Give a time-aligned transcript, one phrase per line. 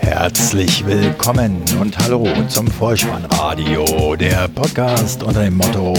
[0.00, 5.94] Herzlich willkommen und hallo zum Vollspannradio, der Podcast unter dem Motto,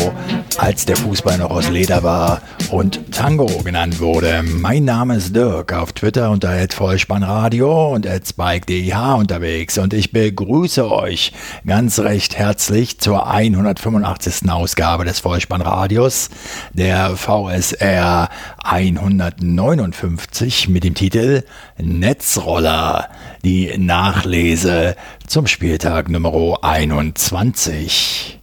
[0.58, 2.42] als der Fußball noch aus Leder war
[2.72, 4.44] und Tango genannt wurde.
[4.44, 11.34] Mein Name ist Dirk, auf Twitter unter Vollspannradio und @spike_deh unterwegs und ich begrüße euch
[11.66, 14.50] ganz recht herzlich zur 185.
[14.50, 16.30] Ausgabe des Vollspannradios,
[16.74, 18.30] der VSR
[18.64, 21.44] 159 mit dem Titel
[21.78, 23.10] Netzroller,
[23.44, 24.96] die Nachlese
[25.28, 28.40] zum Spieltag Nummer 21.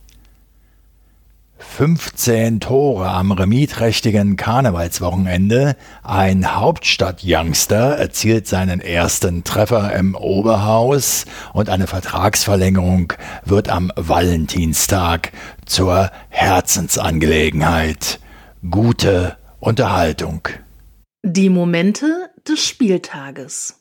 [1.79, 5.77] 15 Tore am remieträchtigen Karnevalswochenende.
[6.03, 13.13] Ein Hauptstadt-Youngster erzielt seinen ersten Treffer im Oberhaus und eine Vertragsverlängerung
[13.45, 15.31] wird am Valentinstag
[15.67, 18.19] zur Herzensangelegenheit.
[18.69, 20.49] Gute Unterhaltung.
[21.23, 23.78] Die Momente des Spieltages.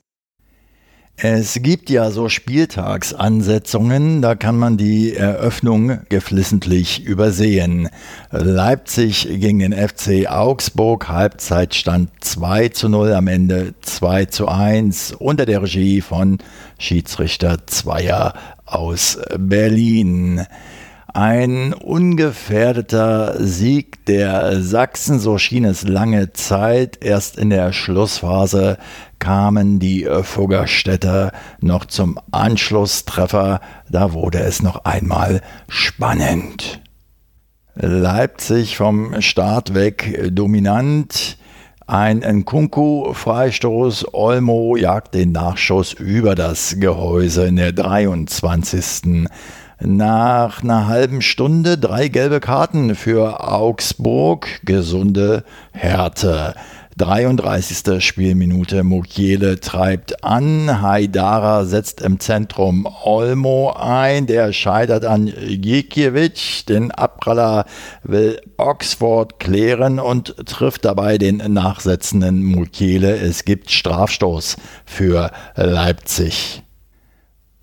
[1.19, 7.89] Es gibt ja so Spieltagsansetzungen, da kann man die Eröffnung geflissentlich übersehen.
[8.29, 15.47] Leipzig gegen den FC Augsburg, Halbzeitstand 2 zu 0, am Ende 2 zu 1 unter
[15.47, 16.37] der Regie von
[16.77, 18.35] Schiedsrichter Zweier
[18.67, 20.45] aus Berlin.
[21.17, 27.03] Ein ungefährdeter Sieg der Sachsen, so schien es lange Zeit.
[27.03, 28.77] Erst in der Schlussphase
[29.19, 33.61] kamen die Fuggerstädter noch zum Anschlusstreffer.
[33.89, 36.81] Da wurde es noch einmal spannend.
[37.75, 41.37] Leipzig vom Start weg dominant.
[41.85, 44.13] Ein Nkunku-Freistoß.
[44.13, 49.27] Olmo jagt den Nachschuss über das Gehäuse in der 23.
[49.79, 56.55] Nach einer halben Stunde drei gelbe Karten für Augsburg, gesunde Härte.
[56.97, 58.03] 33.
[58.03, 58.83] Spielminute.
[58.83, 60.81] Mukiele treibt an.
[60.81, 64.25] Haidara setzt im Zentrum Olmo ein.
[64.25, 66.65] Der scheitert an Jekiewicz.
[66.65, 67.65] Den Abpraller
[68.03, 73.15] will Oxford klären und trifft dabei den nachsetzenden Mukiele.
[73.15, 76.63] Es gibt Strafstoß für Leipzig.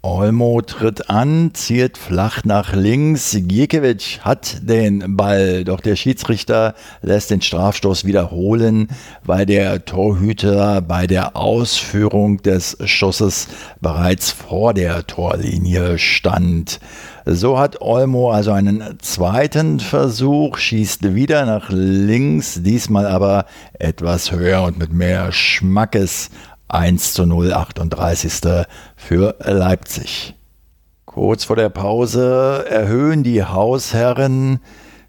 [0.05, 3.39] Olmo tritt an, zielt flach nach links.
[3.41, 8.89] Giekewitsch hat den Ball, doch der Schiedsrichter lässt den Strafstoß wiederholen,
[9.25, 13.49] weil der Torhüter bei der Ausführung des Schusses
[13.81, 16.81] bereits vor der Torlinie stand.
[17.25, 23.47] So hat Olmo also einen zweiten Versuch, schießt wieder nach links, diesmal aber
[23.79, 26.29] etwas höher und mit mehr Schmackes
[26.69, 28.67] 1 zu 0, 38.
[28.97, 30.35] für Leipzig.
[31.05, 34.61] Kurz vor der Pause erhöhen die Hausherren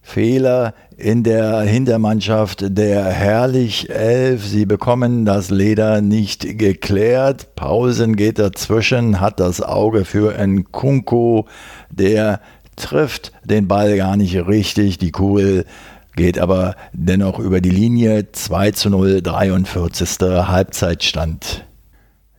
[0.02, 4.46] Fehler in der Hintermannschaft der Herrlich Elf.
[4.46, 7.56] Sie bekommen das Leder nicht geklärt.
[7.56, 11.44] Pausen geht dazwischen, hat das Auge für Nkunku.
[11.90, 12.40] Der
[12.76, 15.00] trifft den Ball gar nicht richtig.
[15.00, 15.66] Die Kugel
[16.16, 20.20] geht aber dennoch über die Linie 2 zu 0, 43.
[20.48, 21.66] Halbzeitstand.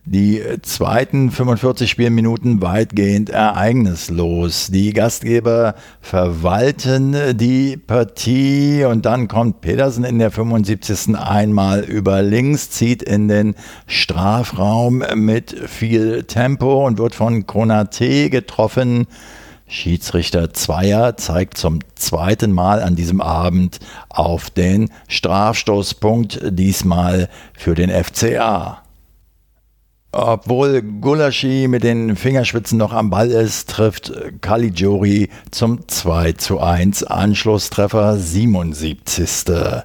[0.09, 4.69] Die zweiten 45 Spielminuten weitgehend ereignislos.
[4.71, 11.17] Die Gastgeber verwalten die Partie und dann kommt Pedersen in der 75.
[11.17, 13.55] einmal über links, zieht in den
[13.85, 19.07] Strafraum mit viel Tempo und wird von Konate getroffen.
[19.67, 23.79] Schiedsrichter Zweier zeigt zum zweiten Mal an diesem Abend
[24.09, 28.83] auf den Strafstoßpunkt, diesmal für den FCA.
[30.13, 37.03] Obwohl Gulaschi mit den Fingerspitzen noch am Ball ist, trifft Caligiuri zum 2 zu 1
[37.03, 39.83] Anschlusstreffer 77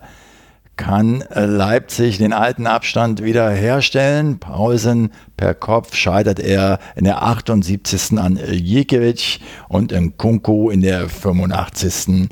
[0.83, 4.41] kann Leipzig den alten Abstand wieder herstellen.
[4.41, 8.19] Pausen per Kopf scheitert er in der 78.
[8.19, 9.39] an Jekiewicz
[9.69, 12.29] und im Kunku in der 85.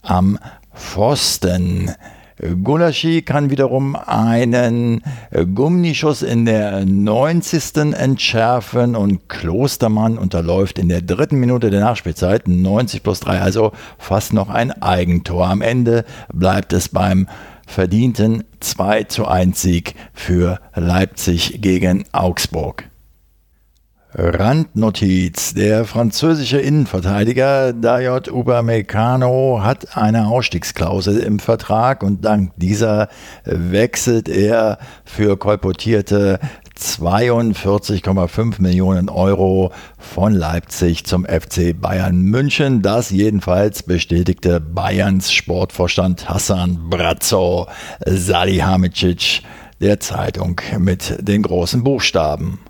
[0.00, 0.38] am
[0.74, 1.90] Pfosten.
[2.62, 5.02] Gulaschi kann wiederum einen
[5.54, 7.92] Gummischuss in der 90.
[7.92, 14.32] entschärfen und Klostermann unterläuft in der dritten Minute der Nachspielzeit 90 plus 3, also fast
[14.32, 15.48] noch ein Eigentor.
[15.48, 17.26] Am Ende bleibt es beim
[17.70, 22.84] verdienten 2 zu 1 Sieg für Leipzig gegen Augsburg.
[24.12, 25.54] Randnotiz.
[25.54, 33.08] Der französische Innenverteidiger Dayot Upamecano hat eine Ausstiegsklausel im Vertrag und dank dieser
[33.44, 36.40] wechselt er für kolportierte
[36.80, 42.80] 42,5 Millionen Euro von Leipzig zum FC Bayern München.
[42.82, 47.68] Das jedenfalls bestätigte Bayerns Sportvorstand Hassan Brazzo
[48.06, 49.42] Salihamidzic
[49.80, 52.60] der Zeitung mit den großen Buchstaben.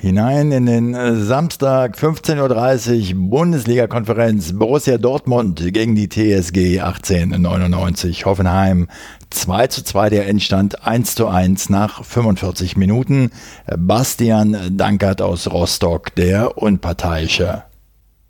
[0.00, 8.86] Hinein in den Samstag 15.30 Uhr Bundesliga-Konferenz Borussia Dortmund gegen die TSG 1899 Hoffenheim
[9.30, 13.32] 2 zu 2 der Endstand 1 zu 1 nach 45 Minuten.
[13.76, 17.64] Bastian Dankert aus Rostock, der Unparteiische.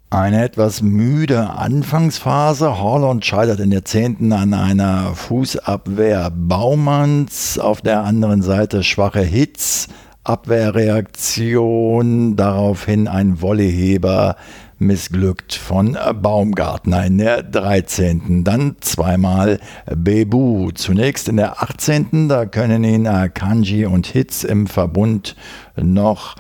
[0.08, 2.80] Eine etwas müde Anfangsphase.
[2.80, 7.58] Holland scheitert in der zehnten an einer Fußabwehr Baumanns.
[7.58, 9.88] Auf der anderen Seite schwache Hits.
[10.28, 12.36] Abwehrreaktion.
[12.36, 14.36] Daraufhin ein Wolleheber
[14.78, 18.44] missglückt von Baumgartner in der 13.
[18.44, 20.70] Dann zweimal Bebu.
[20.72, 22.28] Zunächst in der 18.
[22.28, 25.36] Da können ihn Kanji und Hitz im Verbund
[25.76, 26.36] noch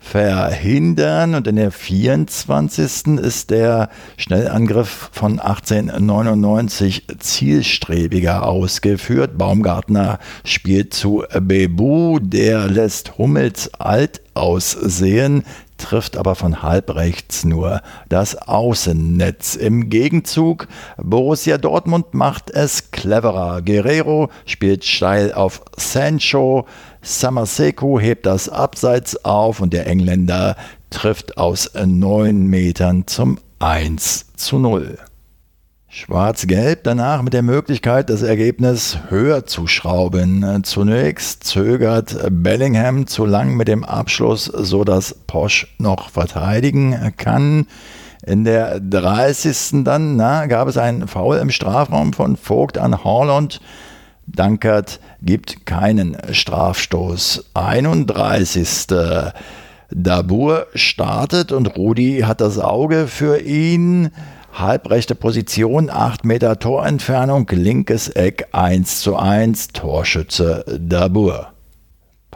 [0.00, 1.34] verhindern.
[1.34, 3.18] Und in der 24.
[3.18, 9.38] ist der Schnellangriff von 1899 zielstrebiger ausgeführt.
[9.38, 15.44] Baumgartner spielt zu Bebu, der lässt Hummels alt aussehen,
[15.80, 19.56] trifft aber von halb rechts nur das Außennetz.
[19.56, 23.62] Im Gegenzug, Borussia Dortmund macht es cleverer.
[23.62, 26.66] Guerrero spielt steil auf Sancho,
[27.02, 30.56] Samaseku hebt das Abseits auf und der Engländer
[30.90, 34.98] trifft aus neun Metern zum 1 zu 0.
[35.92, 40.62] Schwarz-Gelb danach mit der Möglichkeit, das Ergebnis höher zu schrauben.
[40.62, 47.66] Zunächst zögert Bellingham zu lang mit dem Abschluss, so dass Posch noch verteidigen kann.
[48.24, 49.82] In der 30.
[49.82, 53.60] dann na, gab es einen Foul im Strafraum von Vogt an Horland.
[54.28, 57.46] Dankert gibt keinen Strafstoß.
[57.54, 58.86] 31.
[59.90, 64.12] Dabur startet und Rudi hat das Auge für ihn.
[64.52, 71.52] Halbrechte Position, 8 Meter Torentfernung, linkes Eck 1 zu 1, Torschütze Dabur.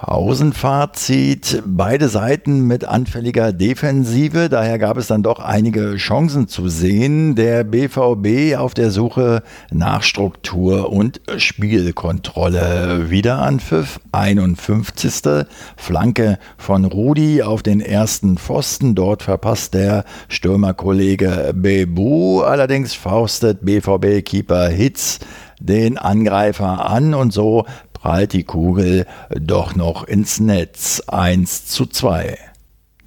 [0.06, 7.36] Pausenfazit, beide Seiten mit anfälliger Defensive, daher gab es dann doch einige Chancen zu sehen.
[7.36, 13.08] Der BVB auf der Suche nach Struktur und Spielkontrolle.
[13.08, 15.46] Wieder an Pfiff, 51.
[15.78, 24.68] Flanke von Rudi auf den ersten Pfosten, dort verpasst der Stürmerkollege Bebu, allerdings faustet BVB-Keeper
[24.68, 25.20] Hitz
[25.60, 27.64] den Angreifer an und so
[28.04, 32.36] prallt die Kugel doch noch ins Netz 1 zu 2.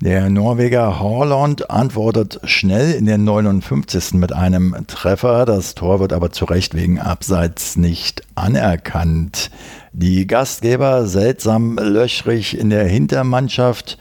[0.01, 4.13] Der Norweger Horland antwortet schnell in der 59.
[4.13, 5.45] mit einem Treffer.
[5.45, 9.51] Das Tor wird aber zu Recht wegen Abseits nicht anerkannt.
[9.93, 13.99] Die Gastgeber seltsam löchrig in der Hintermannschaft.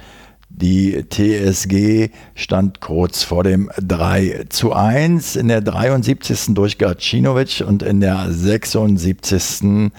[0.48, 6.54] Die TSG stand kurz vor dem 3 zu 1 in der 73.
[6.54, 9.90] durch Gacinovic und in der 76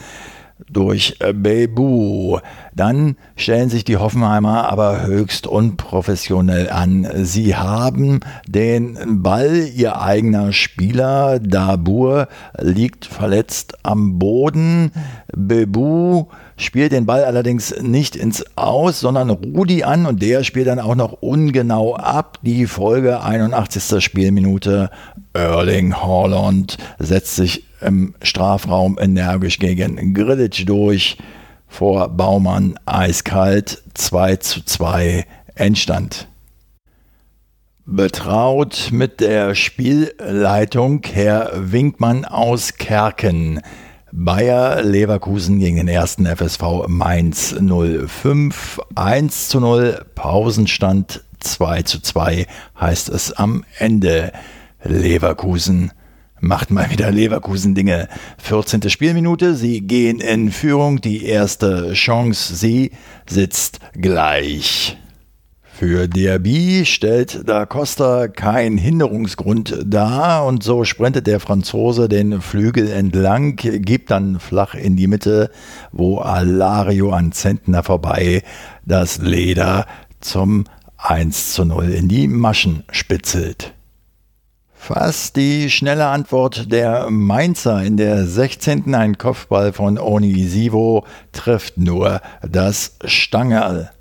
[0.69, 2.39] durch äh, Bebu.
[2.73, 7.07] Dann stellen sich die Hoffenheimer aber höchst unprofessionell an.
[7.23, 12.27] Sie haben den Ball, ihr eigener Spieler Dabur
[12.59, 14.91] liegt verletzt am Boden.
[15.35, 16.27] Bebu
[16.57, 20.95] spielt den Ball allerdings nicht ins Aus, sondern Rudi an und der spielt dann auch
[20.95, 22.39] noch ungenau ab.
[22.41, 24.03] Die Folge 81.
[24.03, 24.89] Spielminute.
[25.33, 31.17] Erling Haaland setzt sich im Strafraum energisch gegen Grilic durch.
[31.67, 36.27] Vor Baumann eiskalt 2 zu 2 Endstand.
[37.85, 43.61] Betraut mit der Spielleitung Herr Winkmann aus Kerken.
[44.11, 52.47] Bayer Leverkusen gegen den ersten FSV Mainz 05 1 zu 0, Pausenstand 2 zu 2
[52.79, 54.31] heißt es am Ende.
[54.83, 55.91] Leverkusen
[56.39, 58.07] macht mal wieder Leverkusen-Dinge.
[58.37, 58.89] 14.
[58.89, 62.91] Spielminute, sie gehen in Führung, die erste Chance, sie
[63.27, 64.97] sitzt gleich.
[65.77, 72.89] Für Diaby stellt Da Costa kein Hinderungsgrund dar und so sprintet der Franzose den Flügel
[72.89, 75.51] entlang, gibt dann flach in die Mitte,
[75.91, 78.41] wo Alario an Zentner vorbei
[78.87, 79.85] das Leder
[80.19, 80.63] zum
[80.97, 83.75] 1 zu 0 in die Maschen spitzelt.
[84.73, 88.95] Fast die schnelle Antwort der Mainzer in der 16.
[88.95, 93.91] Ein Kopfball von Onisivo trifft nur das Stangerl.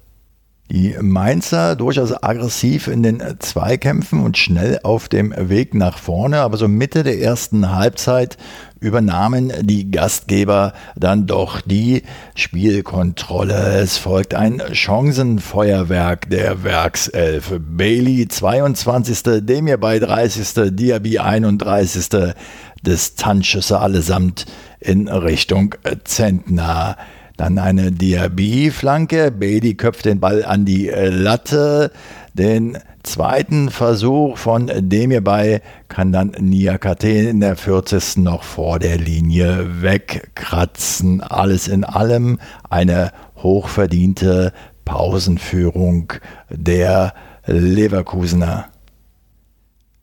[0.68, 6.56] Die Mainzer durchaus aggressiv in den Zweikämpfen und schnell auf dem Weg nach vorne, aber
[6.56, 8.36] so Mitte der ersten Halbzeit
[8.80, 12.02] übernahmen die Gastgeber dann doch die
[12.34, 13.78] Spielkontrolle.
[13.78, 17.54] Es folgt ein Chancenfeuerwerk der Werkself.
[17.60, 22.34] Bailey 22., Demir bei 30., Diaby 31.,
[22.82, 24.46] Distanzschüsse allesamt
[24.80, 26.96] in Richtung Zentner.
[27.36, 29.30] Dann eine Diaby-Flanke.
[29.30, 31.90] Bailey köpft den Ball an die äh, Latte.
[32.34, 38.18] Den zweiten Versuch von Demir bei kann dann Niakate in der 40.
[38.18, 41.20] noch vor der Linie wegkratzen.
[41.20, 42.38] Alles in allem
[42.68, 44.52] eine hochverdiente
[44.84, 46.12] Pausenführung
[46.50, 47.14] der
[47.46, 48.66] Leverkusener.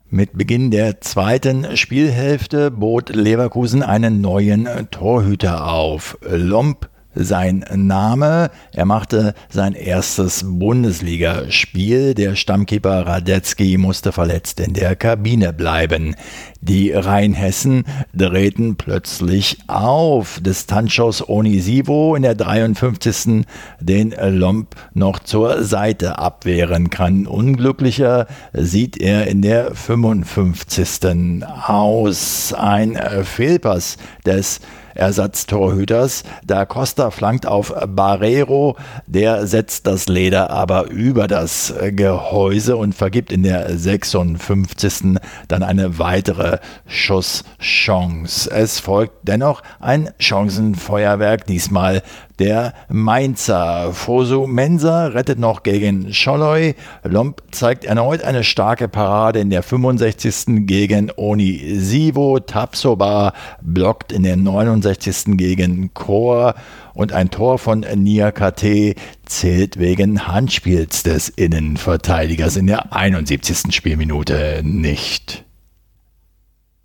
[0.10, 6.20] Mit Beginn der zweiten Spielhälfte bot Leverkusen einen neuen Torhüter auf.
[6.22, 8.50] Lomp sein Name.
[8.74, 12.14] Er machte sein erstes Bundesligaspiel.
[12.14, 16.16] Der Stammkeeper Radetzky musste verletzt in der Kabine bleiben.
[16.62, 20.40] Die Rheinhessen drehten plötzlich auf.
[20.42, 23.46] Distanzschuss Onisivo in der 53.
[23.80, 27.28] den Lomp noch zur Seite abwehren kann.
[27.28, 31.44] Unglücklicher sieht er in der 55.
[31.68, 32.54] aus.
[32.54, 34.62] Ein Fehlpass des
[34.96, 36.24] Ersatztorhüters.
[36.46, 38.76] Da Costa flankt auf Barrero,
[39.08, 45.20] der setzt das Leder aber über das Gehäuse und vergibt in der 56.
[45.48, 48.50] dann eine weitere Schusschance.
[48.50, 52.04] Es folgt dennoch ein Chancenfeuerwerk, diesmal
[52.40, 53.94] der Mainzer.
[53.94, 56.74] Fosu Mensa rettet noch gegen Scholloy.
[57.04, 60.66] Lomp zeigt erneut eine starke Parade in der 65.
[60.66, 62.40] gegen Onisivo.
[62.40, 65.38] Tapsoba blockt in der 69.
[65.38, 66.56] gegen Chor.
[66.94, 73.74] Und ein Tor von Niakate zählt wegen Handspiels des Innenverteidigers in der 71.
[73.74, 75.44] Spielminute nicht.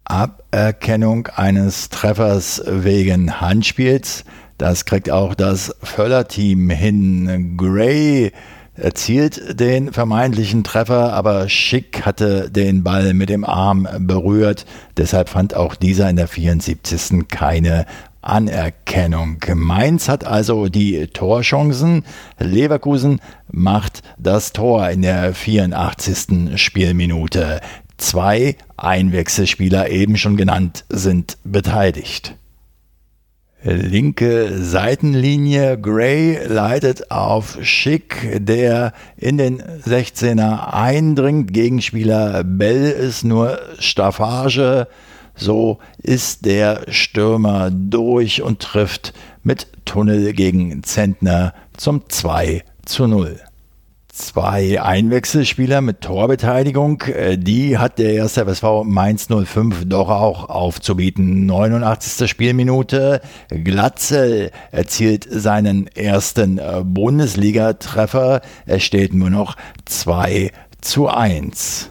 [0.04, 4.24] Aberkennung eines Treffers wegen Handspiels
[4.58, 7.56] das kriegt auch das Völler-Team hin.
[7.56, 8.32] Gray
[8.74, 14.66] erzielt den vermeintlichen Treffer, aber Schick hatte den Ball mit dem Arm berührt.
[14.96, 17.28] Deshalb fand auch dieser in der 74.
[17.28, 17.86] keine
[18.20, 19.38] Anerkennung.
[19.54, 22.04] Mainz hat also die Torchancen.
[22.38, 26.60] Leverkusen macht das Tor in der 84.
[26.60, 27.60] Spielminute.
[27.96, 32.36] Zwei Einwechselspieler, eben schon genannt, sind beteiligt.
[33.62, 35.78] Linke Seitenlinie.
[35.78, 41.52] Gray leitet auf Schick, der in den 16er eindringt.
[41.52, 44.86] Gegenspieler Bell ist nur Staffage.
[45.34, 49.12] So ist der Stürmer durch und trifft
[49.42, 53.40] mit Tunnel gegen Zentner zum 2 zu 0
[54.18, 57.02] zwei Einwechselspieler mit Torbeteiligung.
[57.02, 61.46] Äh, die hat der erste FSV Mainz 05 doch auch aufzubieten.
[61.46, 62.28] 89.
[62.28, 63.20] Spielminute.
[63.48, 68.42] Glatzel erzielt seinen ersten äh, Bundesliga-Treffer.
[68.66, 69.56] Es steht nur noch
[69.87, 71.90] 2 zu 1.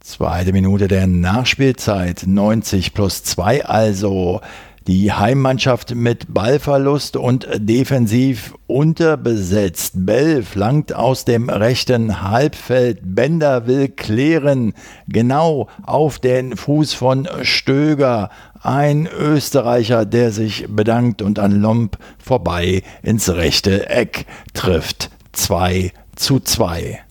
[0.00, 2.24] Zweite Minute der Nachspielzeit.
[2.26, 4.40] 90 plus 2 also.
[4.86, 9.92] Die Heimmannschaft mit Ballverlust und defensiv unterbesetzt.
[10.04, 12.98] Bell flankt aus dem rechten Halbfeld.
[13.02, 14.74] Bender will klären.
[15.08, 18.28] Genau auf den Fuß von Stöger.
[18.60, 25.10] Ein Österreicher, der sich bedankt und an Lomp vorbei ins rechte Eck trifft.
[25.32, 27.03] 2 zu 2.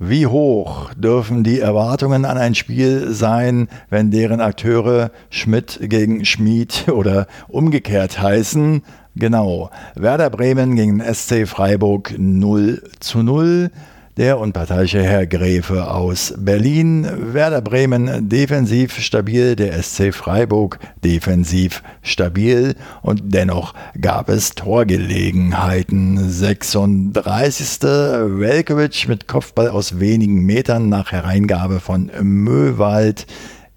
[0.00, 6.88] Wie hoch dürfen die Erwartungen an ein Spiel sein, wenn deren Akteure Schmidt gegen Schmied
[6.92, 8.82] oder umgekehrt heißen?
[9.14, 13.70] Genau, Werder Bremen gegen SC Freiburg 0 zu 0.
[14.16, 17.04] Der unparteiische Herr Gräfe aus Berlin.
[17.34, 26.30] Werder Bremen defensiv stabil, der SC Freiburg defensiv stabil und dennoch gab es Torgelegenheiten.
[26.30, 27.82] 36.
[27.82, 33.26] Velkovic mit Kopfball aus wenigen Metern nach Hereingabe von Möwald.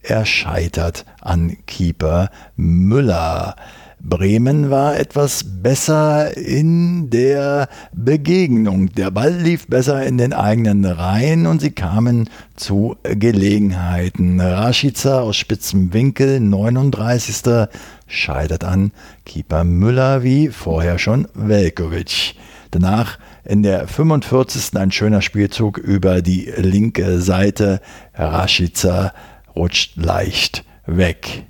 [0.03, 3.55] Er scheitert an Keeper Müller.
[3.99, 8.89] Bremen war etwas besser in der Begegnung.
[8.93, 14.39] Der Ball lief besser in den eigenen Reihen und sie kamen zu Gelegenheiten.
[14.39, 17.67] Rashica aus spitzem Winkel, 39.
[18.07, 18.91] scheitert an
[19.25, 22.35] Keeper Müller wie vorher schon Velkovic.
[22.71, 24.77] Danach in der 45.
[24.77, 27.81] ein schöner Spielzug über die linke Seite.
[28.13, 29.13] Rashica
[29.55, 31.45] rutscht leicht weg.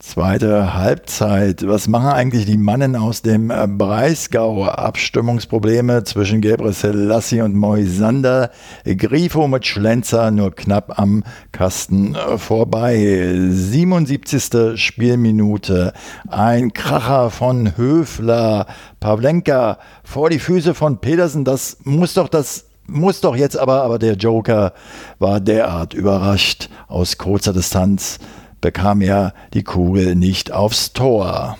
[0.00, 1.66] Zweite Halbzeit.
[1.66, 4.64] Was machen eigentlich die Mannen aus dem äh, Breisgau?
[4.64, 8.52] Abstimmungsprobleme zwischen Gebre Selassie und Moisander.
[8.84, 13.34] Grifo mit Schlenzer nur knapp am Kasten äh, vorbei.
[13.48, 14.80] 77.
[14.80, 15.92] Spielminute.
[16.28, 18.66] Ein Kracher von Höfler.
[19.00, 21.44] Pavlenka vor die Füße von Pedersen.
[21.44, 24.72] Das muss doch das muss doch jetzt aber, aber der Joker
[25.18, 28.18] war derart überrascht aus kurzer Distanz
[28.60, 31.58] bekam er die Kugel nicht aufs Tor.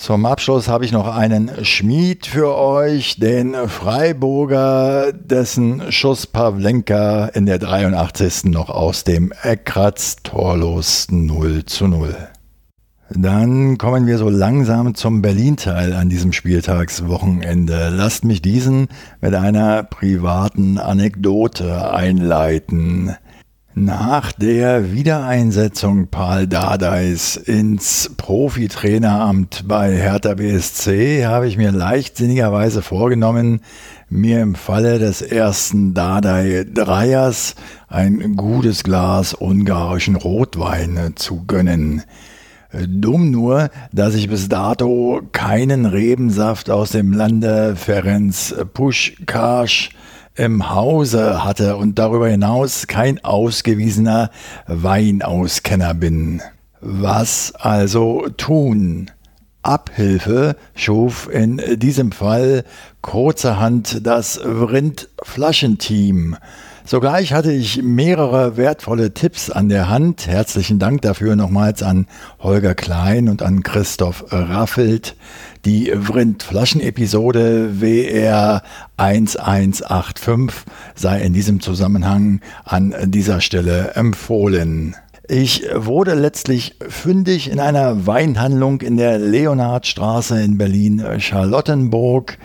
[0.00, 7.44] Zum Abschluss habe ich noch einen Schmied für euch, den Freiburger, dessen Schuss Pavlenka in
[7.44, 8.44] der 83.
[8.44, 12.16] noch aus dem Eck kratzt, torlos 0 zu 0.
[13.10, 17.90] Dann kommen wir so langsam zum Berlin-Teil an diesem Spieltagswochenende.
[17.90, 18.86] Lasst mich diesen
[19.20, 23.16] mit einer privaten Anekdote einleiten.
[23.72, 33.60] Nach der Wiedereinsetzung Paul Dardais ins Profitraineramt bei Hertha BSC habe ich mir leichtsinnigerweise vorgenommen,
[34.08, 37.54] mir im Falle des ersten Dardai Dreiers
[37.86, 42.02] ein gutes Glas ungarischen Rotwein zu gönnen.
[42.72, 48.34] Dumm nur, dass ich bis dato keinen Rebensaft aus dem Lande Ferenc
[48.74, 49.90] Puschkasch
[50.40, 54.30] im Hause hatte und darüber hinaus kein ausgewiesener
[54.66, 56.40] Weinauskenner bin.
[56.80, 59.10] Was also tun?
[59.62, 62.64] Abhilfe schuf in diesem Fall
[63.02, 66.36] kurzerhand das Vrind Flaschenteam,
[66.90, 70.26] Sogleich hatte ich mehrere wertvolle Tipps an der Hand.
[70.26, 72.08] Herzlichen Dank dafür nochmals an
[72.40, 75.14] Holger Klein und an Christoph Raffelt.
[75.64, 78.64] Die Vrind-Flaschen-Episode WR
[78.96, 80.64] 1185
[80.96, 84.96] sei in diesem Zusammenhang an dieser Stelle empfohlen.
[85.28, 92.36] Ich wurde letztlich fündig in einer Weinhandlung in der Leonhardstraße in Berlin-Charlottenburg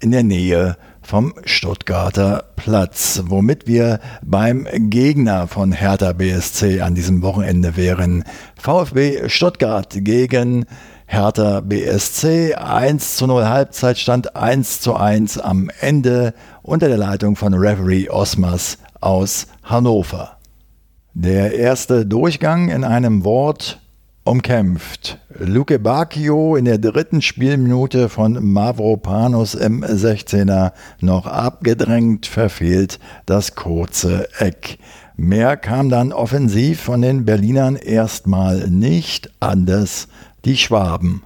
[0.00, 7.22] in der Nähe vom Stuttgarter Platz, womit wir beim Gegner von Hertha BSC an diesem
[7.22, 8.24] Wochenende wären.
[8.56, 10.66] VfB Stuttgart gegen
[11.06, 17.54] Hertha BSC 1 zu 0 Halbzeitstand 1 zu 1 am Ende unter der Leitung von
[17.54, 20.38] Referee Osmas aus Hannover.
[21.14, 23.80] Der erste Durchgang in einem Wort
[24.26, 25.18] umkämpft.
[25.38, 34.28] Luke Bacchio in der dritten Spielminute von Mavropanos im 16er noch abgedrängt, verfehlt das kurze
[34.38, 34.78] Eck.
[35.16, 40.08] Mehr kam dann offensiv von den Berlinern erstmal nicht, anders
[40.44, 41.22] die Schwaben.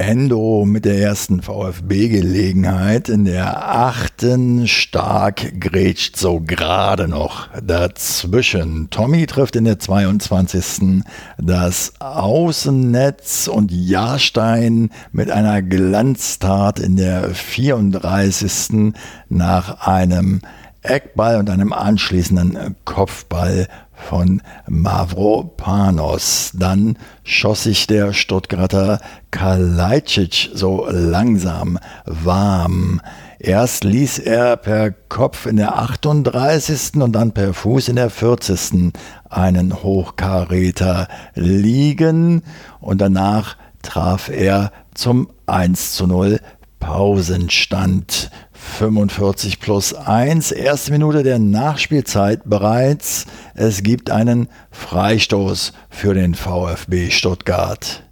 [0.00, 8.88] Endo mit der ersten VfB-Gelegenheit in der achten stark grätscht so gerade noch dazwischen.
[8.88, 11.02] Tommy trifft in der 22.
[11.36, 18.94] das Außennetz und Jahrstein mit einer Glanztat in der 34.
[19.28, 20.40] nach einem
[20.80, 23.68] Eckball und einem anschließenden Kopfball
[24.00, 26.52] von Mavropanos.
[26.54, 33.00] Dann schoss sich der Stuttgarter Kalajdzic so langsam warm.
[33.38, 36.96] Erst ließ er per Kopf in der 38.
[36.96, 38.92] und dann per Fuß in der 40.
[39.28, 42.42] einen Hochkaräter liegen
[42.80, 46.40] und danach traf er zum 1 zu 0
[46.80, 48.30] Pausenstand.
[48.60, 53.26] 45 plus 1, erste Minute der Nachspielzeit bereits.
[53.54, 58.09] Es gibt einen Freistoß für den VfB Stuttgart.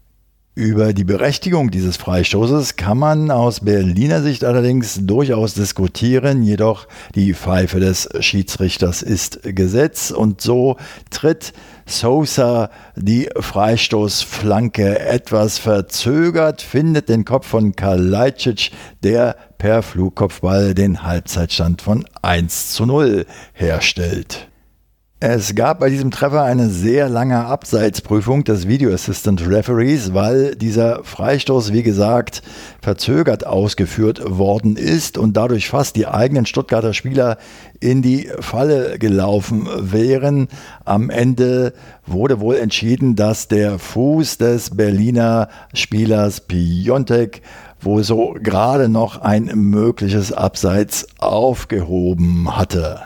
[0.58, 7.32] Über die Berechtigung dieses Freistoßes kann man aus Berliner Sicht allerdings durchaus diskutieren, jedoch die
[7.32, 10.76] Pfeife des Schiedsrichters ist Gesetz und so
[11.10, 11.52] tritt
[11.86, 18.72] Sosa die Freistoßflanke etwas verzögert, findet den Kopf von Kalajdzic,
[19.04, 24.47] der per Flugkopfball den Halbzeitstand von 1 zu 0 herstellt.
[25.20, 31.02] Es gab bei diesem Treffer eine sehr lange Abseitsprüfung des Video Assistant Referees, weil dieser
[31.02, 32.40] Freistoß, wie gesagt,
[32.80, 37.36] verzögert ausgeführt worden ist und dadurch fast die eigenen Stuttgarter Spieler
[37.80, 40.46] in die Falle gelaufen wären.
[40.84, 41.72] Am Ende
[42.06, 47.42] wurde wohl entschieden, dass der Fuß des Berliner Spielers Piontek
[47.80, 53.02] wo so gerade noch ein mögliches Abseits aufgehoben hatte.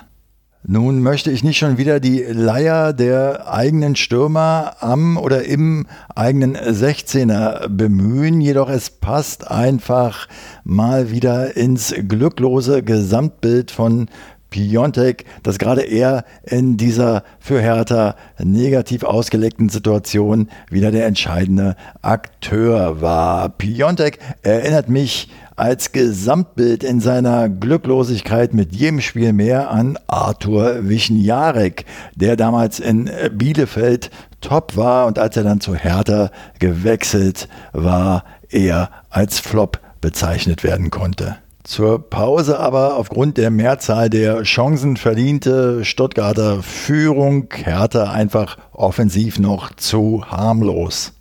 [0.64, 6.56] Nun möchte ich nicht schon wieder die Leier der eigenen Stürmer am oder im eigenen
[6.56, 10.28] 16er bemühen, jedoch es passt einfach
[10.62, 14.08] mal wieder ins glücklose Gesamtbild von
[14.50, 23.00] Piontek, dass gerade er in dieser für Hertha negativ ausgelegten Situation wieder der entscheidende Akteur
[23.00, 23.48] war.
[23.48, 31.84] Piontek erinnert mich als Gesamtbild in seiner Glücklosigkeit mit jedem Spiel mehr an Arthur Wichniarek,
[32.14, 34.10] der damals in Bielefeld
[34.40, 40.90] top war und als er dann zu Hertha gewechselt war, er als Flop bezeichnet werden
[40.90, 41.36] konnte.
[41.64, 49.72] Zur Pause aber aufgrund der Mehrzahl der Chancen verdiente Stuttgarter Führung Hertha einfach offensiv noch
[49.76, 51.12] zu harmlos.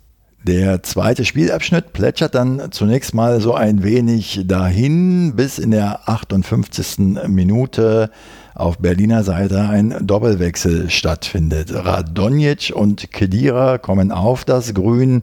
[0.44, 7.28] Der zweite Spielabschnitt plätschert dann zunächst mal so ein wenig dahin, bis in der 58.
[7.28, 8.10] Minute
[8.52, 11.72] auf Berliner Seite ein Doppelwechsel stattfindet.
[11.72, 15.22] Radonjic und Kedira kommen auf das Grün,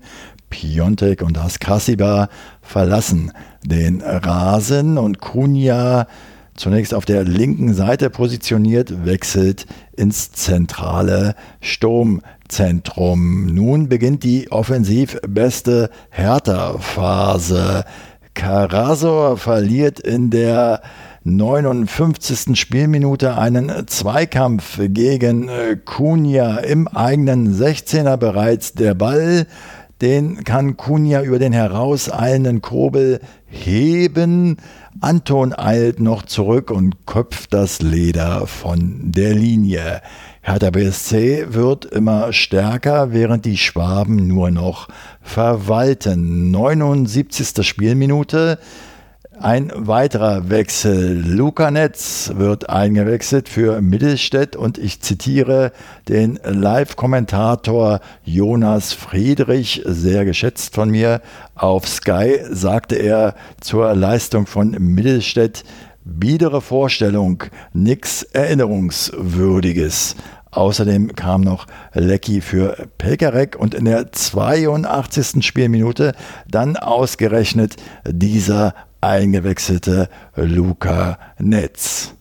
[0.49, 2.29] Piontek und Askasiba
[2.61, 3.33] verlassen
[3.65, 6.07] den Rasen und Kunja
[6.59, 13.45] zunächst auf der linken Seite positioniert, wechselt ins zentrale Sturmzentrum.
[13.45, 17.85] Nun beginnt die offensiv beste Hertha-Phase.
[18.33, 20.81] Karasor verliert in der
[21.23, 22.59] 59.
[22.59, 25.49] Spielminute einen Zweikampf gegen
[25.85, 28.73] Kunja im eigenen 16er bereits.
[28.73, 29.47] Der Ball
[30.01, 34.57] den kann Kunja über den herauseilenden Kobel heben.
[35.01, 40.01] Anton eilt noch zurück und köpft das Leder von der Linie.
[40.41, 44.87] Hertha BSC wird immer stärker, während die Schwaben nur noch
[45.21, 46.51] verwalten.
[46.51, 47.65] 79.
[47.67, 48.59] Spielminute.
[49.41, 51.23] Ein weiterer Wechsel.
[51.25, 55.71] Luca Netz wird eingewechselt für Mittelstädt und ich zitiere
[56.09, 61.21] den Live-Kommentator Jonas Friedrich, sehr geschätzt von mir.
[61.55, 65.63] Auf Sky sagte er zur Leistung von Mittelstädt,
[66.03, 70.17] biedere Vorstellung, nix Erinnerungswürdiges.
[70.51, 75.45] Außerdem kam noch Lecky für Pekarek und in der 82.
[75.45, 76.13] Spielminute
[76.49, 77.75] dann ausgerechnet
[78.05, 82.13] dieser eingewechselte Luca Netz.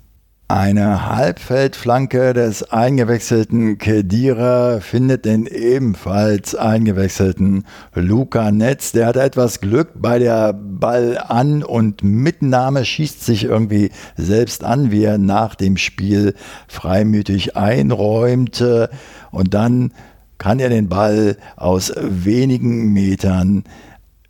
[0.50, 8.92] Eine Halbfeldflanke des eingewechselten Kedira findet den ebenfalls eingewechselten Luca Netz.
[8.92, 15.04] Der hat etwas Glück bei der Ball-An- und Mitnahme, schießt sich irgendwie selbst an, wie
[15.04, 16.34] er nach dem Spiel
[16.66, 18.88] freimütig einräumte.
[19.30, 19.92] Und dann
[20.38, 23.64] kann er den Ball aus wenigen Metern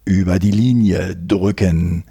[0.04, 2.02] über die Linie drücken.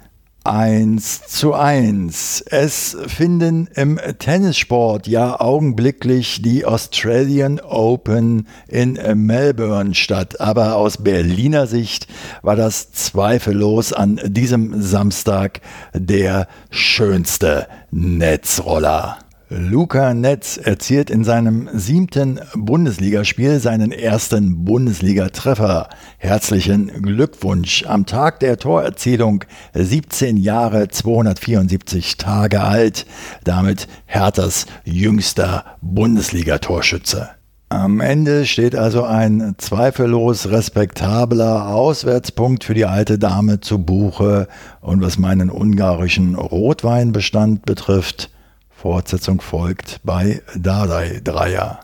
[0.44, 2.44] 1 zu 1.
[2.48, 10.40] Es finden im Tennissport ja augenblicklich die Australian Open in Melbourne statt.
[10.40, 12.06] Aber aus Berliner Sicht
[12.42, 15.60] war das zweifellos an diesem Samstag
[15.92, 19.18] der schönste Netzroller.
[19.50, 25.88] Luca Netz erzielt in seinem siebten Bundesligaspiel seinen ersten Bundesligatreffer.
[26.18, 33.06] Herzlichen Glückwunsch am Tag der Torerzielung, 17 Jahre 274 Tage alt,
[33.42, 37.30] damit Herthas jüngster Bundesligatorschütze.
[37.70, 44.46] Am Ende steht also ein zweifellos respektabler Auswärtspunkt für die alte Dame zu Buche
[44.82, 48.30] und was meinen ungarischen Rotweinbestand betrifft,
[48.80, 51.80] Fortsetzung folgt bei Dardai Dreier.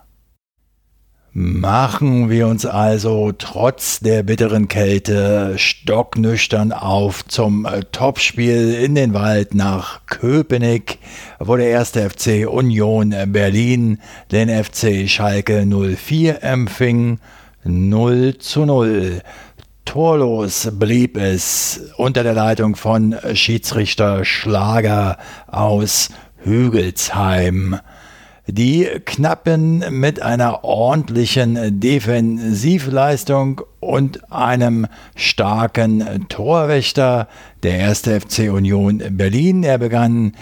[1.32, 9.56] Machen wir uns also trotz der bitteren Kälte stocknüchtern auf zum Topspiel in den Wald
[9.56, 11.00] nach Köpenick,
[11.40, 13.98] wo der erste FC Union Berlin
[14.30, 17.18] den FC Schalke 04 empfing.
[17.64, 19.20] 0 zu 0.
[19.84, 26.10] Torlos blieb es unter der Leitung von Schiedsrichter Schlager aus
[26.44, 27.80] Hügelsheim.
[28.46, 37.26] Die Knappen mit einer ordentlichen Defensivleistung und einem starken Torwächter,
[37.62, 39.64] der erste FC Union Berlin.
[39.64, 40.32] Er begann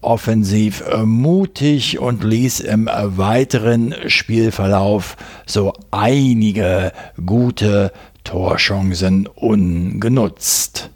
[0.00, 6.92] offensiv mutig und ließ im weiteren Spielverlauf so einige
[7.24, 7.92] gute
[8.24, 10.90] Torchancen ungenutzt.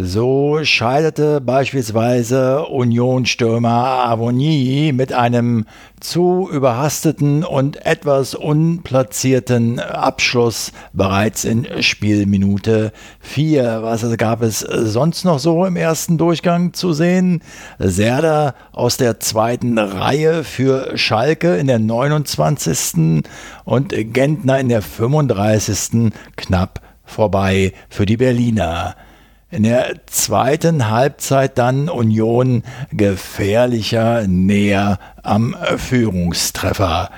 [0.00, 5.64] So scheiterte beispielsweise Unionsstürmer Avoni mit einem
[5.98, 13.80] zu überhasteten und etwas unplatzierten Abschluss bereits in Spielminute 4.
[13.82, 17.42] Was gab es sonst noch so im ersten Durchgang zu sehen?
[17.80, 23.24] Serda aus der zweiten Reihe für Schalke in der 29.
[23.64, 26.12] und Gentner in der 35.
[26.36, 28.94] knapp vorbei für die Berliner.
[29.50, 37.10] In der zweiten Halbzeit dann Union gefährlicher näher am Führungstreffer.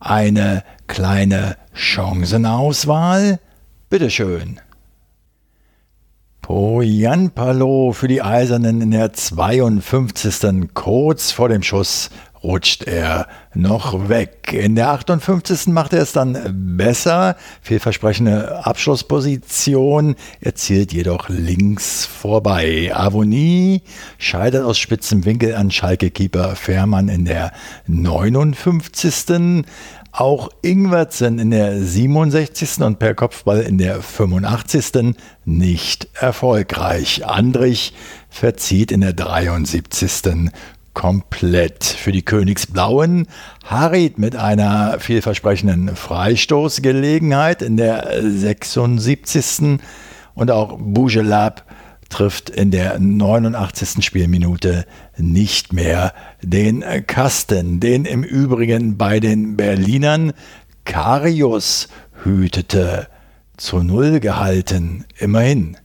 [0.00, 3.38] Eine kleine Chancenauswahl?
[3.88, 4.60] Bitteschön.
[6.42, 10.74] Poyan Palo für die Eisernen in der 52.
[10.74, 12.10] Kurz vor dem Schuss
[12.46, 14.52] rutscht er noch weg.
[14.52, 15.66] In der 58.
[15.66, 16.38] macht er es dann
[16.76, 17.36] besser.
[17.60, 22.92] Vielversprechende Abschlussposition, erzielt jedoch links vorbei.
[22.94, 23.82] Avonie
[24.18, 27.52] scheitert aus spitzem Winkel an Schalke-Keeper Fährmann in der
[27.88, 29.64] 59.
[30.12, 32.80] Auch Ingwertsen in der 67.
[32.80, 35.14] und per Kopfball in der 85.
[35.44, 37.26] nicht erfolgreich.
[37.26, 37.92] Andrich
[38.30, 40.50] verzieht in der 73
[40.96, 41.84] komplett.
[41.84, 43.28] Für die Königsblauen
[43.64, 49.78] Harid mit einer vielversprechenden Freistoßgelegenheit in der 76.
[50.34, 51.66] und auch Bougelab
[52.08, 54.02] trifft in der 89.
[54.02, 54.86] Spielminute
[55.18, 60.32] nicht mehr den Kasten, den im Übrigen bei den Berlinern
[60.86, 61.88] Karius
[62.24, 63.08] hütete.
[63.58, 65.76] Zu Null gehalten, immerhin.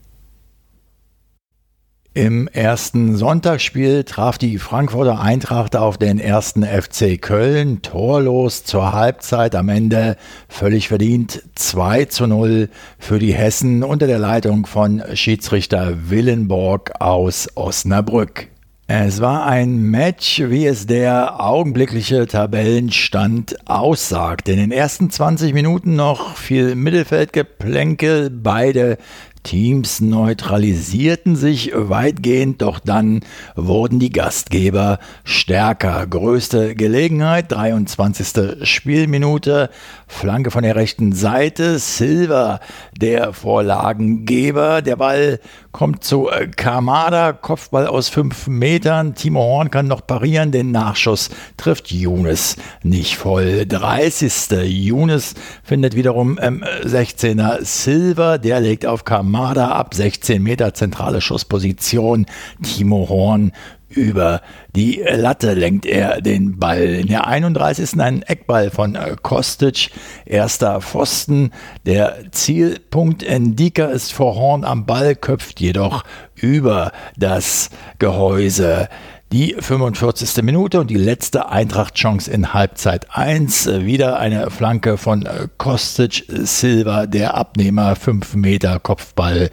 [2.13, 9.55] Im ersten Sonntagsspiel traf die Frankfurter Eintracht auf den ersten FC Köln torlos zur Halbzeit
[9.55, 10.17] am Ende
[10.49, 12.67] völlig verdient 2 zu 0
[12.99, 18.49] für die Hessen unter der Leitung von Schiedsrichter Willenborg aus Osnabrück.
[18.93, 24.49] Es war ein Match, wie es der augenblickliche Tabellenstand aussagt.
[24.49, 28.97] In den ersten 20 Minuten noch viel Mittelfeldgeplänkel, beide
[29.43, 33.21] Teams neutralisierten sich weitgehend, doch dann
[33.55, 36.05] wurden die Gastgeber stärker.
[36.07, 38.67] Größte Gelegenheit, 23.
[38.67, 39.69] Spielminute,
[40.07, 42.59] Flanke von der rechten Seite, Silver,
[42.95, 44.81] der Vorlagengeber.
[44.81, 45.39] Der Ball
[45.71, 49.15] kommt zu Kamada, Kopfball aus fünf Metern.
[49.15, 53.65] Timo Horn kann noch parieren, den Nachschuss trifft Younes nicht voll.
[53.65, 54.51] 30.
[54.65, 62.25] Younes findet wiederum im 16er Silver, der legt auf Kamada ab 16 Meter zentrale Schussposition.
[62.63, 63.51] Timo Horn
[63.95, 64.41] über
[64.75, 66.81] die Latte lenkt er den Ball.
[66.81, 67.99] In der 31.
[67.99, 69.91] ein Eckball von äh, Kostic,
[70.25, 71.51] erster Pfosten.
[71.85, 76.03] Der Zielpunkt Endika ist vor Horn am Ball, köpft jedoch
[76.35, 78.87] über das Gehäuse.
[79.31, 80.43] Die 45.
[80.43, 83.65] Minute und die letzte Eintracht-Chance in Halbzeit 1.
[83.81, 89.49] Wieder eine Flanke von äh, Kostic Silva, der Abnehmer, 5 Meter Kopfball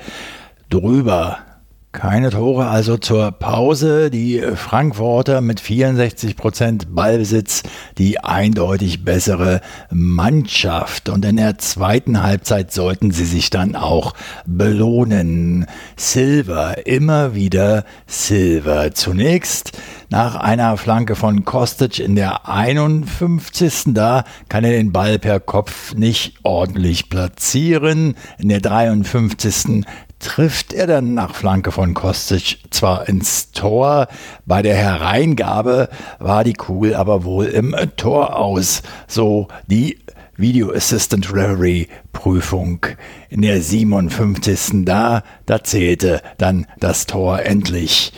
[0.68, 1.38] drüber.
[1.98, 4.08] Keine Tore also zur Pause.
[4.08, 7.64] Die Frankfurter mit 64 Prozent Ballbesitz,
[7.98, 11.08] die eindeutig bessere Mannschaft.
[11.08, 14.14] Und in der zweiten Halbzeit sollten sie sich dann auch
[14.46, 15.66] belohnen.
[15.96, 18.92] Silver, immer wieder Silver.
[18.94, 19.72] Zunächst
[20.08, 23.86] nach einer Flanke von Kostic in der 51.
[23.88, 28.14] Da kann er den Ball per Kopf nicht ordentlich platzieren.
[28.38, 29.84] In der 53
[30.18, 34.08] trifft er dann nach Flanke von Kostic zwar ins Tor,
[34.46, 39.98] bei der Hereingabe war die Kugel aber wohl im Tor aus, so die
[40.36, 42.86] Video Assistant Referee Prüfung
[43.28, 44.84] in der 57.
[44.84, 48.12] Da, da zählte dann das Tor endlich.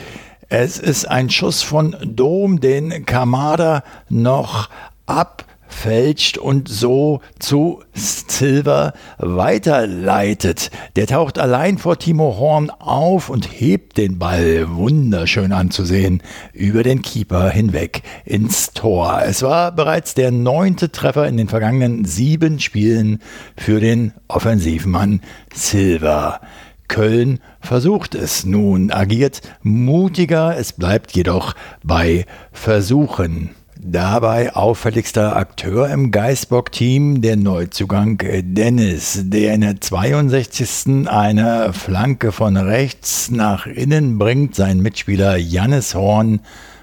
[0.50, 4.68] Es ist ein Schuss von Dom, den Kamada noch
[5.06, 10.70] ab fälscht und so zu Silver weiterleitet.
[10.96, 17.02] Der taucht allein vor Timo Horn auf und hebt den Ball, wunderschön anzusehen, über den
[17.02, 19.22] Keeper hinweg ins Tor.
[19.24, 23.20] Es war bereits der neunte Treffer in den vergangenen sieben Spielen
[23.56, 25.22] für den Offensivmann
[25.54, 26.40] Silver.
[26.88, 31.54] Köln versucht es nun, agiert mutiger, es bleibt jedoch
[31.84, 33.50] bei Versuchen.
[33.82, 41.08] Dabei auffälligster Akteur im Geisbock-Team der Neuzugang Dennis, der in der 62.
[41.08, 46.40] eine Flanke von rechts nach innen bringt, sein Mitspieler Jannis Horn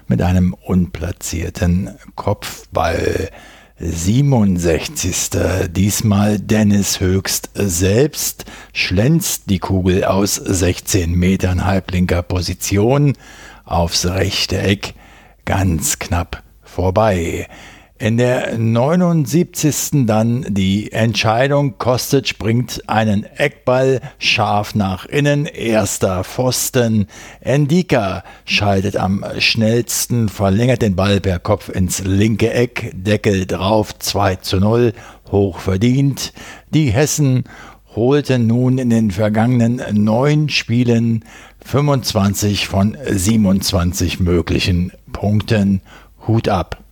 [0.08, 3.30] mit einem unplatzierten Kopfball.
[3.78, 5.30] 67.
[5.70, 13.12] Diesmal Dennis Höchst selbst schlänzt die Kugel aus 16 Metern halblinker Position
[13.64, 14.94] aufs rechte Eck
[15.44, 16.42] ganz knapp
[16.78, 17.48] vorbei.
[17.98, 20.06] In der 79.
[20.06, 21.76] dann die Entscheidung.
[21.76, 25.46] Kostic bringt einen Eckball scharf nach innen.
[25.46, 27.08] Erster Pfosten.
[27.40, 32.92] Endika schaltet am schnellsten, verlängert den Ball per Kopf ins linke Eck.
[32.94, 34.92] Deckel drauf 2 zu 0.
[35.32, 36.32] Hoch verdient.
[36.72, 37.42] Die Hessen
[37.96, 41.24] holte nun in den vergangenen neun Spielen
[41.64, 45.80] 25 von 27 möglichen Punkten.
[46.28, 46.84] Hut ab.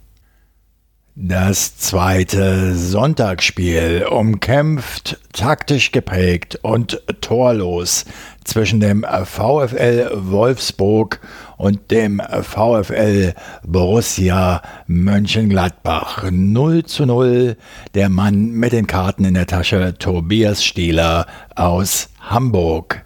[1.19, 8.05] Das zweite Sonntagsspiel umkämpft, taktisch geprägt und torlos
[8.45, 11.21] zwischen dem VfL Wolfsburg
[11.57, 13.33] und dem VfL
[13.65, 16.29] Borussia Mönchengladbach.
[16.31, 17.57] 0 zu 0.
[17.95, 23.06] Der Mann mit den Karten in der Tasche, Tobias Stieler aus Hamburg.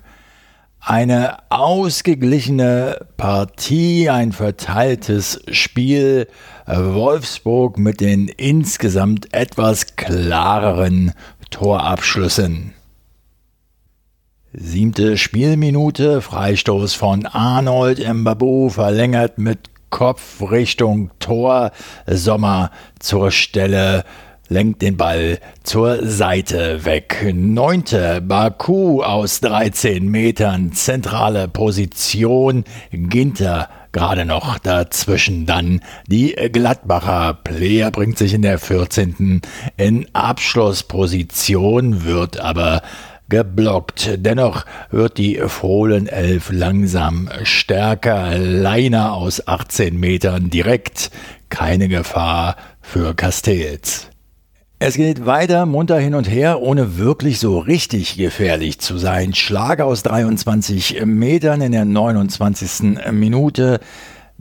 [0.82, 6.26] Eine ausgeglichene Partie, ein verteiltes Spiel.
[6.66, 11.12] Wolfsburg mit den insgesamt etwas klareren
[11.50, 12.72] Torabschlüssen.
[14.54, 21.72] Siebte Spielminute, Freistoß von Arnold Mbabu, verlängert mit Kopf Richtung Tor.
[22.06, 24.04] Sommer zur Stelle,
[24.50, 27.32] lenkt den Ball zur Seite weg.
[27.32, 32.64] Neunte Baku aus 13 Metern, zentrale Position.
[32.90, 35.46] Ginter gerade noch dazwischen.
[35.46, 39.40] Dann die Gladbacher Player bringt sich in der 14.
[39.76, 42.82] in Abschlussposition, wird aber
[43.28, 44.10] geblockt.
[44.16, 48.36] Dennoch wird die Fohlenelf langsam stärker.
[48.36, 51.12] Leiner aus 18 Metern direkt.
[51.48, 54.09] Keine Gefahr für Castells.
[54.82, 59.34] Es geht weiter munter hin und her, ohne wirklich so richtig gefährlich zu sein.
[59.34, 63.12] Schlag aus 23 Metern in der 29.
[63.12, 63.80] Minute.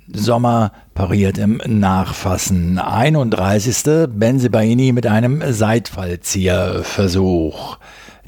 [0.08, 2.80] Sommer pariert im Nachfassen.
[2.80, 4.08] 31.
[4.08, 7.78] Benzebaini mit einem Seitfallzieherversuch.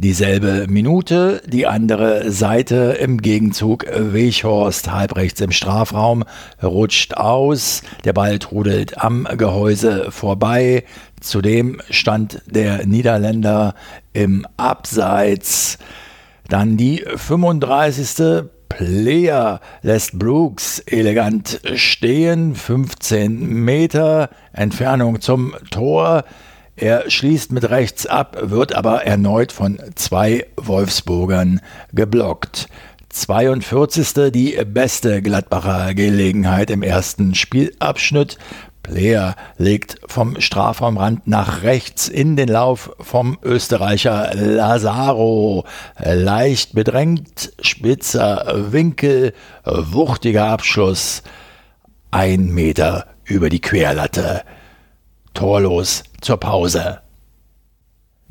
[0.04, 3.86] Dieselbe Minute, die andere Seite im Gegenzug.
[3.86, 6.24] Weghorst halbrechts im Strafraum
[6.64, 7.84] rutscht aus.
[8.04, 10.86] Der Ball trudelt am Gehäuse vorbei.
[11.20, 13.76] Zudem stand der Niederländer
[14.12, 15.78] im Abseits.
[16.50, 18.48] Dann die 35.
[18.70, 22.56] Player lässt Brooks elegant stehen.
[22.56, 26.24] 15 Meter Entfernung zum Tor.
[26.82, 31.62] Er schließt mit rechts ab, wird aber erneut von zwei Wolfsburgern
[31.94, 32.70] geblockt.
[33.10, 34.32] 42.
[34.32, 38.40] die beste Gladbacher Gelegenheit im ersten Spielabschnitt.
[38.82, 45.66] Player legt vom Strafraumrand nach rechts in den Lauf vom Österreicher Lazaro.
[46.04, 49.34] Leicht bedrängt, spitzer Winkel,
[49.66, 51.22] wuchtiger Abschluss.
[52.10, 54.42] Ein Meter über die Querlatte
[55.34, 57.02] torlos zur Pause.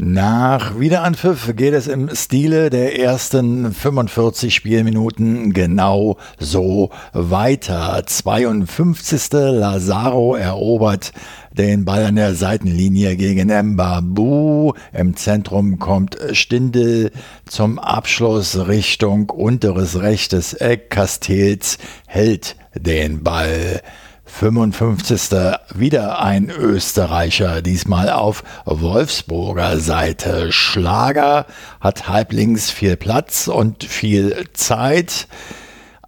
[0.03, 8.03] Nach Wiederanpfiff geht es im Stile der ersten 45 Spielminuten genau so weiter.
[8.07, 9.31] 52.
[9.33, 11.13] Lazaro erobert
[11.53, 14.73] den Ball an der Seitenlinie gegen Mbabu.
[14.95, 17.11] Im Zentrum kommt Stindel
[17.45, 20.89] zum Abschluss Richtung unteres rechtes Eck.
[20.89, 23.83] Castells hält den Ball.
[24.31, 25.31] 55.
[25.75, 30.53] Wieder ein Österreicher, diesmal auf Wolfsburger Seite.
[30.53, 31.47] Schlager
[31.81, 35.29] hat halblinks viel Platz und viel Zeit.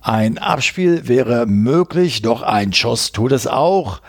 [0.01, 4.01] Ein Abspiel wäre möglich, doch ein Schuss tut es auch.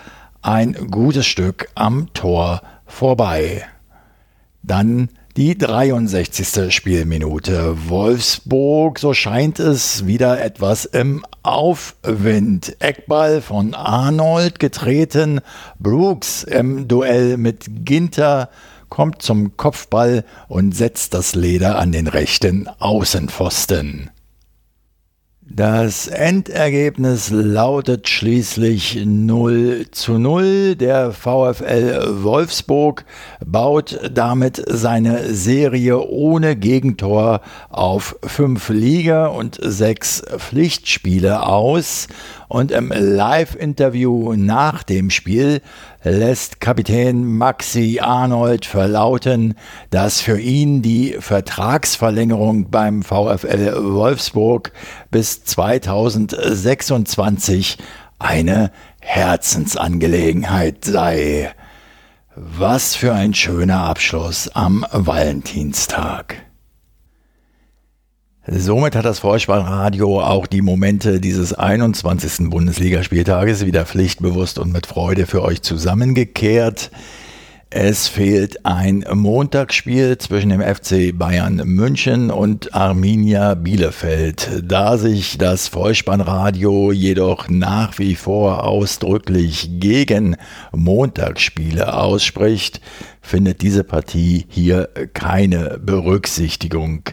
[0.42, 3.66] Ein gutes Stück am Tor vorbei.
[4.62, 6.74] Dann die 63.
[6.74, 7.90] Spielminute.
[7.90, 12.76] Wolfsburg, so scheint es, wieder etwas im Aufwind.
[12.80, 15.42] Eckball von Arnold getreten.
[15.80, 18.50] Brooks im Duell mit Ginter
[18.90, 24.12] kommt zum Kopfball und setzt das Leder an den rechten Außenpfosten.
[25.46, 30.78] Das Endergebnis lautet schließlich 0 zu 0.
[30.78, 33.04] Der VfL Wolfsburg
[33.46, 42.08] baut damit seine Serie ohne Gegentor auf fünf Liga- und sechs Pflichtspiele aus.
[42.54, 45.62] Und im Live-Interview nach dem Spiel
[46.04, 49.56] lässt Kapitän Maxi Arnold verlauten,
[49.90, 54.72] dass für ihn die Vertragsverlängerung beim VfL Wolfsburg
[55.10, 57.80] bis 2026
[58.20, 61.56] eine Herzensangelegenheit sei.
[62.36, 66.36] Was für ein schöner Abschluss am Valentinstag.
[68.46, 72.50] Somit hat das Vollspannradio auch die Momente dieses 21.
[72.50, 76.92] Bundesligaspieltages wieder pflichtbewusst und mit Freude für euch zusammengekehrt.
[77.70, 84.62] Es fehlt ein Montagsspiel zwischen dem FC Bayern München und Arminia Bielefeld.
[84.62, 90.36] Da sich das Vollspannradio jedoch nach wie vor ausdrücklich gegen
[90.74, 92.82] Montagsspiele ausspricht,
[93.22, 97.04] findet diese Partie hier keine Berücksichtigung.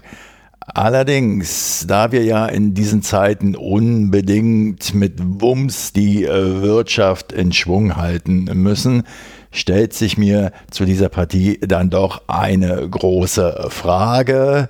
[0.74, 7.96] Allerdings, da wir ja in diesen Zeiten unbedingt mit Wumms die äh, Wirtschaft in Schwung
[7.96, 9.02] halten müssen,
[9.50, 14.68] stellt sich mir zu dieser Partie dann doch eine große Frage.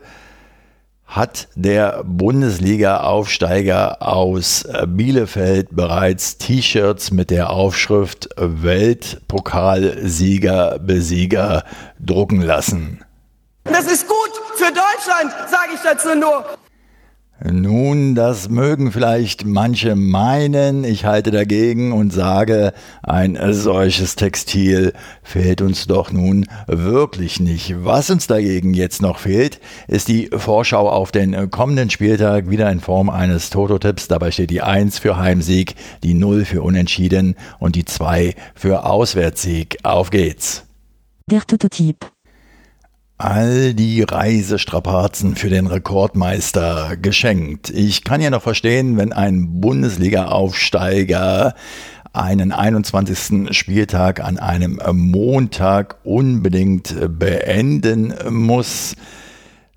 [1.05, 11.64] Hat der Bundesliga-Aufsteiger aus Bielefeld bereits T-Shirts mit der Aufschrift Weltpokalsieger, Besieger
[11.98, 13.05] drucken lassen?
[13.64, 14.30] Das ist gut
[15.01, 16.44] Deutschland, sage ich dazu nur.
[17.42, 24.92] Nun, das mögen vielleicht manche meinen, ich halte dagegen und sage, ein solches Textil
[25.22, 27.82] fehlt uns doch nun wirklich nicht.
[27.82, 32.80] Was uns dagegen jetzt noch fehlt, ist die Vorschau auf den kommenden Spieltag wieder in
[32.80, 34.07] Form eines Toto-Tipps.
[34.07, 39.78] Dabei steht die 1 für Heimsieg, die 0 für Unentschieden und die 2 für Auswärtssieg.
[39.82, 40.66] Auf geht's.
[41.30, 42.05] Der Toto-Tipp
[43.21, 47.68] all die Reisestrapazen für den Rekordmeister geschenkt.
[47.71, 51.55] Ich kann ja noch verstehen, wenn ein Bundesliga-Aufsteiger
[52.14, 53.55] einen 21.
[53.57, 58.97] Spieltag an einem Montag unbedingt beenden muss.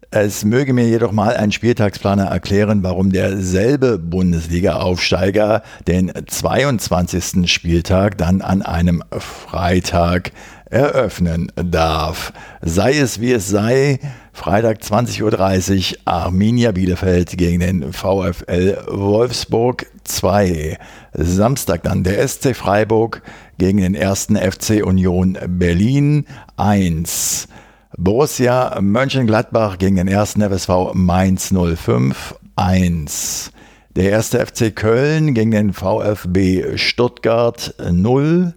[0.10, 7.52] Es möge mir jedoch mal ein Spieltagsplaner erklären, warum derselbe Bundesliga-Aufsteiger den 22.
[7.52, 10.32] Spieltag dann an einem Freitag
[10.74, 12.34] eröffnen darf.
[12.61, 13.99] Sei es wie es sei,
[14.34, 20.78] Freitag 20.30 Uhr Arminia Bielefeld gegen den VfL Wolfsburg 2.
[21.13, 23.21] Samstag dann der SC Freiburg
[23.59, 26.26] gegen den ersten FC Union Berlin
[26.57, 27.47] 1.
[27.95, 33.51] Borussia Mönchengladbach gegen den ersten FSV Mainz 05 1.
[33.95, 38.55] Der erste FC Köln gegen den VfB Stuttgart 0.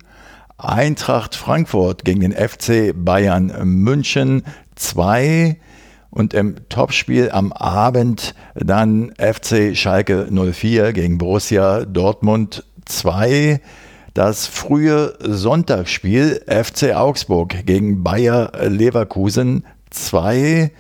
[0.59, 4.43] Eintracht Frankfurt gegen den FC Bayern München
[4.75, 5.57] 2
[6.09, 13.61] und im Topspiel am Abend dann FC Schalke 04 gegen Borussia Dortmund 2.
[14.15, 20.71] Das frühe Sonntagsspiel FC Augsburg gegen Bayer Leverkusen 2.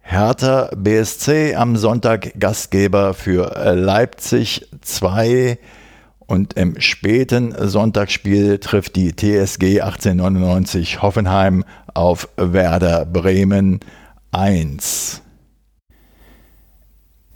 [0.00, 5.58] Hertha BSC am Sonntag Gastgeber für Leipzig 2.
[6.32, 11.62] Und im späten Sonntagsspiel trifft die TSG 1899 Hoffenheim
[11.92, 13.80] auf Werder Bremen
[14.30, 15.21] 1.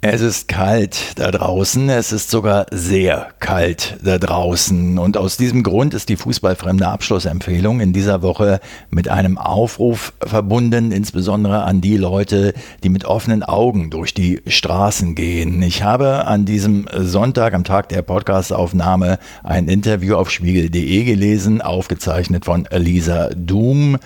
[0.09, 5.65] Es ist kalt da draußen, es ist sogar sehr kalt da draußen und aus diesem
[5.65, 11.97] Grund ist die fußballfremde Abschlussempfehlung in dieser Woche mit einem Aufruf verbunden, insbesondere an die
[11.97, 12.55] Leute,
[12.85, 15.61] die mit offenen Augen durch die Straßen gehen.
[15.63, 22.45] Ich habe an diesem Sonntag, am Tag der Podcastaufnahme, ein Interview auf spiegel.de gelesen, aufgezeichnet
[22.45, 23.99] von Elisa Doom.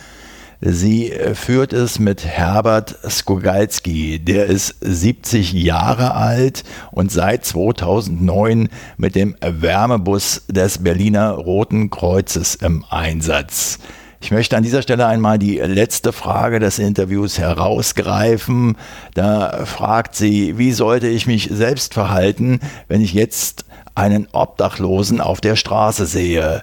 [0.62, 4.18] Sie äh, führt es mit Herbert Skogalski.
[4.18, 12.56] Der ist 70 Jahre alt und seit 2009 mit dem Wärmebus des Berliner Roten Kreuzes
[12.56, 13.78] im Einsatz.
[14.20, 18.76] Ich möchte an dieser Stelle einmal die letzte Frage des Interviews herausgreifen.
[19.14, 25.40] Da fragt sie, wie sollte ich mich selbst verhalten, wenn ich jetzt einen Obdachlosen auf
[25.40, 26.62] der Straße sehe?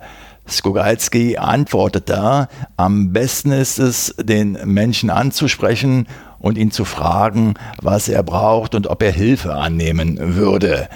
[0.50, 6.08] Skogalski antwortet da, am besten ist es, den Menschen anzusprechen
[6.40, 10.88] und ihn zu fragen, was er braucht und ob er Hilfe annehmen würde.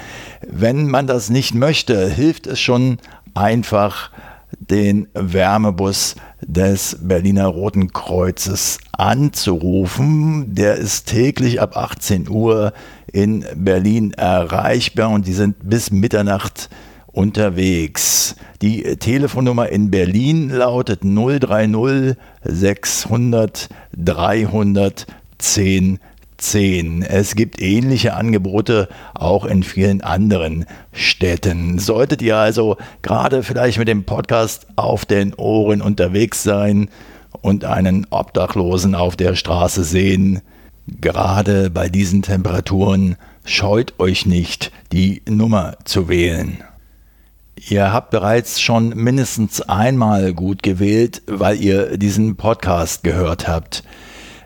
[0.48, 2.98] Wenn man das nicht möchte, hilft es schon
[3.34, 4.12] einfach,
[4.60, 10.54] den Wärmebus des Berliner Roten Kreuzes anzurufen.
[10.54, 12.74] Der ist täglich ab 18 Uhr
[13.12, 16.70] in Berlin erreichbar und die sind bis Mitternacht
[17.12, 18.36] unterwegs.
[18.62, 25.08] Die Telefonnummer in Berlin lautet 030 600 300
[25.38, 26.00] 10
[26.42, 27.04] 10.
[27.04, 31.78] Es gibt ähnliche Angebote auch in vielen anderen Städten.
[31.78, 36.90] Solltet ihr also gerade vielleicht mit dem Podcast auf den Ohren unterwegs sein
[37.42, 40.42] und einen Obdachlosen auf der Straße sehen,
[41.00, 46.64] gerade bei diesen Temperaturen scheut euch nicht, die Nummer zu wählen.
[47.56, 53.84] Ihr habt bereits schon mindestens einmal gut gewählt, weil ihr diesen Podcast gehört habt.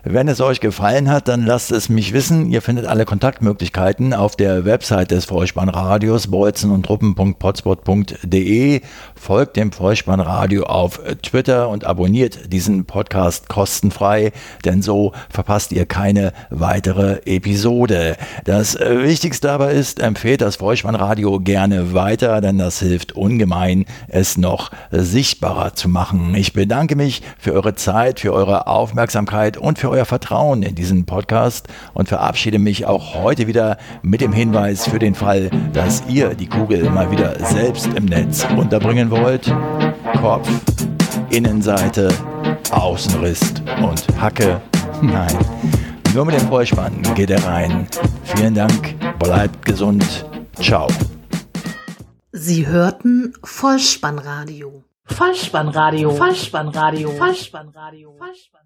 [0.08, 2.48] Wenn es euch gefallen hat, dann lasst es mich wissen.
[2.48, 8.82] Ihr findet alle Kontaktmöglichkeiten auf der Website des Vollspannradios bolzen und truppen.potspot.de.
[9.16, 14.30] Folgt dem Vollspannradio auf Twitter und abonniert diesen Podcast kostenfrei,
[14.64, 18.16] denn so verpasst ihr keine weitere Episode.
[18.44, 24.70] Das Wichtigste aber ist, empfehlt das Vollspannradio gerne weiter, denn das hilft ungemein, es noch
[24.92, 26.32] sichtbarer zu machen.
[26.36, 31.06] Ich bedanke mich für eure Zeit, für eure Aufmerksamkeit und für euer Vertrauen in diesen
[31.06, 36.34] Podcast und verabschiede mich auch heute wieder mit dem Hinweis für den Fall, dass ihr
[36.34, 39.50] die Kugel mal wieder selbst im Netz unterbringen wollt.
[40.20, 40.48] Kopf,
[41.30, 42.08] Innenseite,
[42.70, 44.60] Außenriss und Hacke.
[45.00, 45.34] Nein,
[46.12, 47.86] nur mit dem Vollspann geht er rein.
[48.24, 50.26] Vielen Dank, bleibt gesund.
[50.60, 50.88] Ciao.
[52.32, 54.84] Sie hörten Vollspannradio.
[55.06, 56.10] Vollspannradio.
[56.10, 57.10] Vollspannradio.
[57.12, 58.14] Vollspannradio.
[58.18, 58.65] Vollspannradio.